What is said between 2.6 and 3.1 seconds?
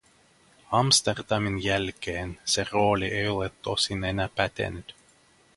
rooli